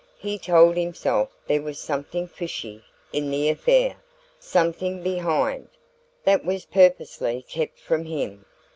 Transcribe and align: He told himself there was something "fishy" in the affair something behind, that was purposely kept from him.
He 0.17 0.39
told 0.39 0.77
himself 0.77 1.29
there 1.45 1.61
was 1.61 1.77
something 1.77 2.27
"fishy" 2.27 2.83
in 3.13 3.29
the 3.29 3.49
affair 3.49 3.97
something 4.39 5.03
behind, 5.03 5.67
that 6.23 6.43
was 6.43 6.65
purposely 6.65 7.43
kept 7.43 7.77
from 7.79 8.05
him. 8.05 8.45